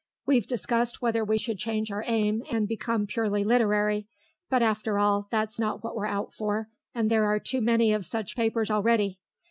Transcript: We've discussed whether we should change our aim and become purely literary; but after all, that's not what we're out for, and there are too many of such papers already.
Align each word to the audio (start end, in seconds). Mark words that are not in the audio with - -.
We've 0.25 0.47
discussed 0.47 1.03
whether 1.03 1.23
we 1.23 1.37
should 1.37 1.59
change 1.59 1.91
our 1.91 2.03
aim 2.07 2.41
and 2.51 2.67
become 2.67 3.05
purely 3.05 3.43
literary; 3.43 4.07
but 4.49 4.63
after 4.63 4.97
all, 4.97 5.27
that's 5.29 5.59
not 5.59 5.83
what 5.83 5.95
we're 5.95 6.07
out 6.07 6.33
for, 6.33 6.69
and 6.95 7.11
there 7.11 7.25
are 7.25 7.39
too 7.39 7.61
many 7.61 7.93
of 7.93 8.03
such 8.03 8.35
papers 8.35 8.71
already. 8.71 9.19